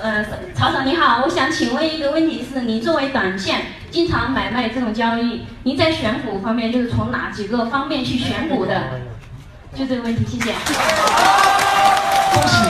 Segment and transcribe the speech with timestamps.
[0.00, 9.00] 呃，曹总你好，我想请问一个问题是，您作为短线经常买卖这种交易，您在选股方面就是从哪几个方面去选股的？
[9.74, 10.52] 就这个问题，谢谢。
[12.32, 12.68] 恭喜。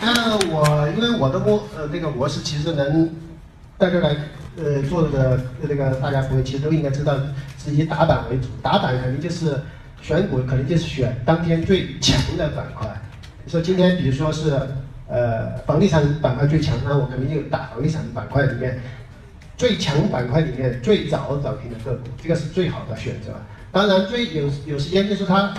[0.00, 3.08] 那我因为我的模呃那个模式其实能
[3.78, 4.16] 在这来
[4.56, 7.14] 呃做的这个大家朋友其实都应该知道
[7.62, 9.60] 是以打板为主，打板肯定就是
[10.02, 12.88] 选股肯定就是选当天最强的板块。
[13.44, 14.60] 你说今天比如说是。
[15.08, 18.78] 呃，房地产板块最强，那我肯定就打房地产板块里面
[19.56, 23.32] 最强板块里面最早涨停的个股，这个是最好的选择。
[23.72, 25.52] 当然，最有有时间就是它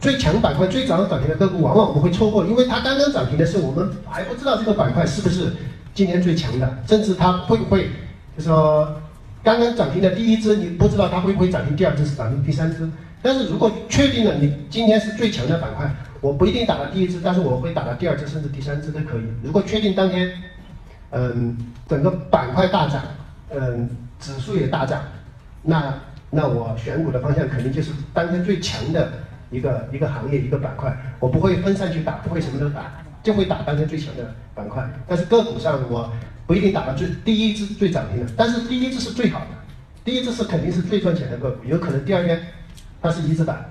[0.00, 5.52] 最强板块最早涨停的个股，往往我们会错过，因为它刚刚涨停的时候，我们还不知道这个板块是不是
[5.92, 7.90] 今年最强的，甚至它会不会
[8.36, 9.00] 就说
[9.42, 12.88] 刚刚涨停的第一只，你不知道它会不会涨停第二只，是涨停第三只。
[13.22, 19.22] 但是如果确定了你今天是最强的板块，我不一定打到第一支，但是我会打到第二支甚至第三支都可以。
[19.42, 20.30] 如果确定当天，
[21.10, 21.56] 嗯，
[21.88, 23.02] 整个板块大涨，
[23.48, 25.02] 嗯，指数也大涨，
[25.62, 25.94] 那
[26.28, 29.12] 那我选股的方向肯定就是当天最强的
[29.50, 34.88] 一个一个行业一个板块，我不会分散去打，不会什么都打，就会打当天最强的板块。
[35.08, 36.12] 但是个股上我
[36.46, 39.46] 不一定打到最第一支最涨停的，但是第一支是最好的，
[40.04, 42.40] 第一支是肯定是最赚钱的个股，有可能第二天。
[43.02, 43.64] 它是一字板，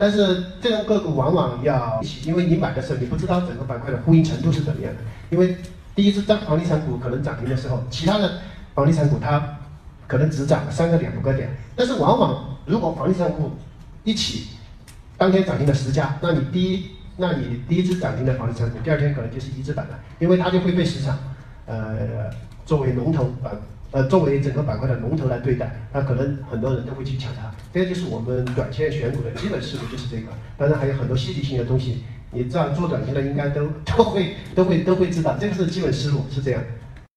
[0.00, 5.00] 但是这种个股往往要，因为你买的时候你不知道整个板块的呼应程度是怎么样的。
[5.28, 5.58] 因为
[5.94, 8.38] 第一只涨房地产股可能涨停的时候，其他的
[8.74, 9.58] 房地产股它
[10.06, 13.50] 可能只涨了三个点五个点，但是往往如果房地产股
[14.02, 14.48] 一起
[15.18, 16.86] 当天涨停的十家，那你第一，
[17.18, 21.18] 那你第一只涨停的房地产股，第二天可能就是一字板了，因为它就会被市场，
[21.66, 22.30] 呃，
[22.64, 23.52] 作为龙头板。
[23.92, 27.52] 呃，作为整个板块的龙头来对待，那可能很多人都会去抢它。
[27.72, 30.32] 这就是我们短线选股的基本思路，就是这个。
[30.56, 36.62] 当然还有很多细节性的东西，你这样做短线的应该都都会都会都会知道，这个是基本思路，是这样。